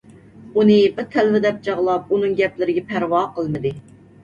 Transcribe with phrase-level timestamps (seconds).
[0.61, 3.77] ئۇنى بىر تەلۋە دەپ چاغلاپ، ئۇنىڭ گەپلىرىگە پەرۋا قىلمىدى.